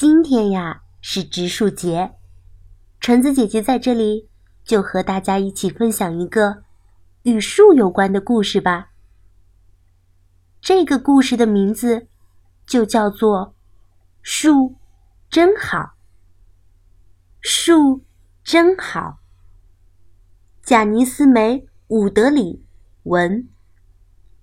[0.00, 2.14] 今天呀是植树节，
[3.00, 4.30] 橙子姐姐在这里
[4.64, 6.62] 就和大家一起分享一个
[7.24, 8.92] 与树有关的故事吧。
[10.58, 12.08] 这个故事的名字
[12.64, 13.54] 就叫做
[14.24, 14.76] “树
[15.28, 15.96] 真好”。
[17.42, 18.02] 树
[18.42, 19.18] 真好。
[20.62, 21.58] 贾尼斯梅·
[21.88, 22.64] 伍德里
[23.02, 23.46] 文，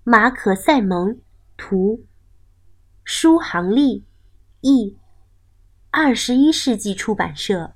[0.04, 1.20] 马可·塞蒙
[1.56, 2.04] 图，
[3.02, 4.06] 舒航立
[4.60, 4.96] 译，
[6.00, 7.74] 二十一世纪出版社。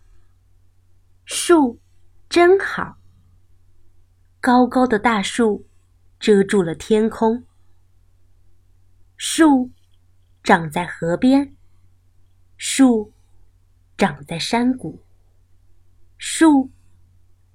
[1.24, 1.80] 树
[2.28, 2.96] 真好。
[4.40, 5.66] 高高的大树
[6.20, 7.42] 遮住了天空。
[9.16, 9.72] 树
[10.40, 11.56] 长在河边。
[12.56, 13.12] 树
[13.96, 15.02] 长在山谷。
[16.16, 16.70] 树。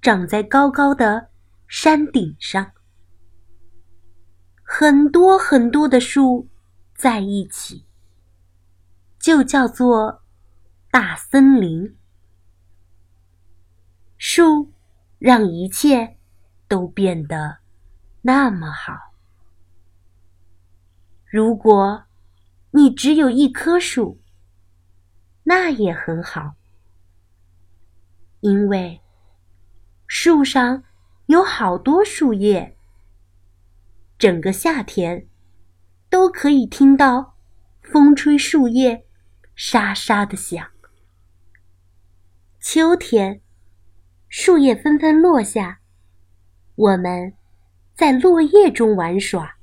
[0.02, 1.30] 长在高高的
[1.66, 2.72] 山顶上，
[4.62, 6.46] 很多很多的树
[6.94, 7.86] 在一起，
[9.18, 10.22] 就叫做
[10.90, 11.96] 大森林。
[14.16, 14.72] 树
[15.18, 16.16] 让一切
[16.66, 17.58] 都变得
[18.22, 19.12] 那么好。
[21.26, 22.04] 如果
[22.70, 24.20] 你只有一棵树，
[25.44, 26.54] 那也很好，
[28.40, 29.00] 因为。
[30.06, 30.84] 树上
[31.26, 32.74] 有好多树叶，
[34.18, 35.28] 整个夏天
[36.08, 37.36] 都可以听到
[37.82, 39.06] 风吹树叶
[39.54, 40.70] 沙沙的响。
[42.60, 43.40] 秋天，
[44.28, 45.80] 树叶纷纷落下，
[46.74, 47.32] 我们
[47.94, 49.56] 在落叶中玩耍，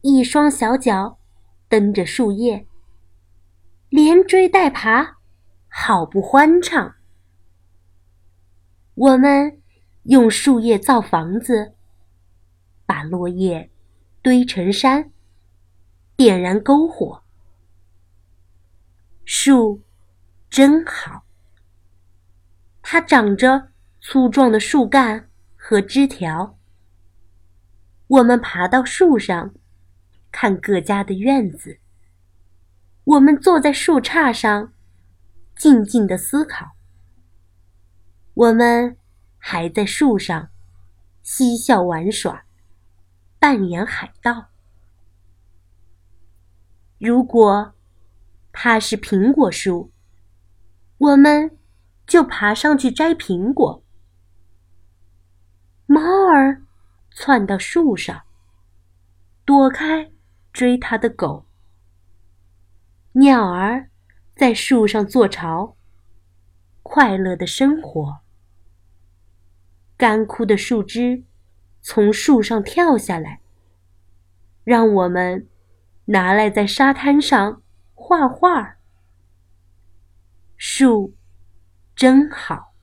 [0.00, 1.20] 一双小脚
[1.68, 2.66] 蹬着树叶，
[3.88, 5.18] 连追带爬，
[5.68, 6.96] 好不欢畅。
[8.94, 9.62] 我们
[10.02, 11.74] 用树叶造房子，
[12.84, 13.70] 把落叶
[14.22, 15.12] 堆成山，
[16.16, 17.22] 点燃篝火。
[19.24, 19.82] 树
[20.50, 21.24] 真好，
[22.90, 23.68] 它长着
[24.00, 26.58] 粗壮的树干和枝条。
[28.06, 29.54] 我们爬到树上，
[30.32, 31.80] 看各家的院子。
[33.04, 34.72] 我们坐在树杈上，
[35.54, 36.76] 静静的思考。
[38.32, 38.96] 我们
[39.36, 40.48] 还在树上
[41.22, 42.46] 嬉笑玩耍，
[43.38, 44.48] 扮演海盗。
[46.98, 47.74] 如果
[48.50, 49.92] 它是苹果树，
[50.96, 51.54] 我们
[52.08, 53.84] 就爬上去摘苹果。
[55.86, 56.00] 猫
[56.32, 56.62] 儿
[57.10, 58.22] 窜到树上，
[59.44, 60.10] 躲开
[60.52, 61.46] 追它的狗。
[63.12, 63.90] 鸟儿
[64.34, 65.76] 在树上做巢，
[66.82, 68.20] 快乐的生活。
[69.96, 71.24] 干枯的树枝
[71.80, 73.40] 从树上跳下来，
[74.64, 75.48] 让我们
[76.06, 77.62] 拿来在沙滩上
[77.94, 78.76] 画画。
[80.56, 81.14] 树
[81.98, 82.74] 真好，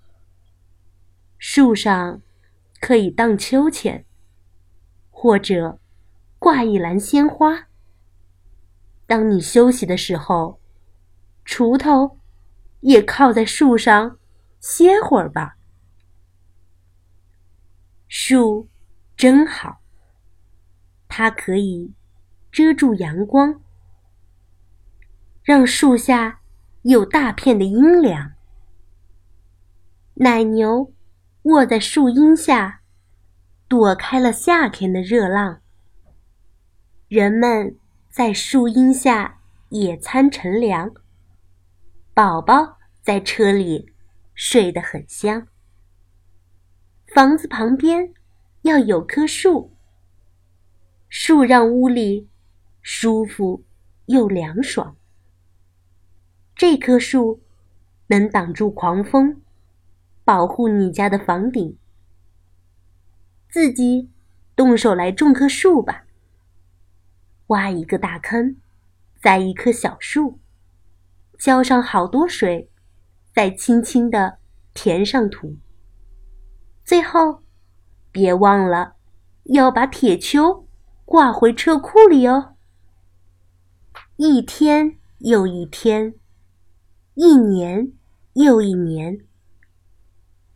[1.37, 2.21] 树上
[2.81, 4.05] 可以荡秋千，
[5.09, 5.79] 或者
[6.37, 7.69] 挂一篮鲜花。
[9.05, 10.59] 当你休息的时候，
[11.45, 12.19] 锄头
[12.81, 14.19] 也靠在树上
[14.59, 15.55] 歇会儿吧。
[18.09, 18.67] 树
[19.15, 19.79] 真好，
[21.07, 21.93] 它可以
[22.51, 23.61] 遮住阳光，
[25.41, 26.41] 让树下
[26.81, 28.34] 有大片的阴凉。
[30.17, 30.93] 奶牛
[31.41, 32.79] 卧在树荫下，
[33.67, 35.59] 躲开了夏天的热浪。
[37.09, 37.77] 人们
[38.09, 40.89] 在树荫下野餐乘凉，
[42.13, 43.91] 宝宝在车里
[44.33, 45.47] 睡得很香。
[47.13, 48.13] 房子旁边
[48.61, 49.75] 要有棵树，
[51.09, 52.29] 树让屋里
[52.81, 53.65] 舒服
[54.05, 54.95] 又凉爽。
[56.55, 57.41] 这棵树
[58.07, 59.41] 能挡住狂风，
[60.25, 61.77] 保护你家的房顶。
[63.49, 64.09] 自己
[64.53, 66.05] 动手来种棵树吧。
[67.47, 68.57] 挖一个大坑，
[69.21, 70.39] 栽一棵小树，
[71.37, 72.69] 浇上好多水，
[73.33, 74.39] 再轻轻地
[74.73, 75.55] 填上土。
[76.83, 77.43] 最后，
[78.11, 78.95] 别忘了
[79.43, 80.65] 要把铁锹
[81.05, 82.55] 挂回车库里哦。
[84.17, 86.15] 一天又一天，
[87.13, 87.91] 一年
[88.33, 89.19] 又一年，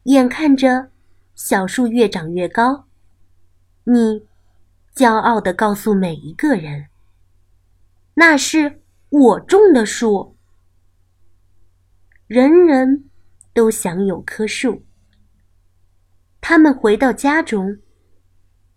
[0.09, 0.89] 眼看着
[1.35, 2.87] 小树越长越高，
[3.83, 4.25] 你
[4.95, 6.87] 骄傲地告诉每一个人
[8.15, 10.35] ：“那是我种的树。”
[12.25, 13.07] 人人
[13.53, 14.83] 都想有棵树。
[16.41, 17.79] 他们回到家中，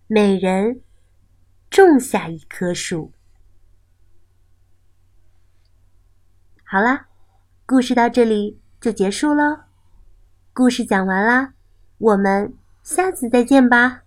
[0.08, 0.82] 每人
[1.70, 3.10] 种下一棵树。
[6.62, 7.08] 好啦，
[7.64, 9.71] 故事到这里就结束喽。
[10.54, 11.54] 故事讲完啦，
[11.96, 12.52] 我们
[12.82, 14.02] 下次再见吧。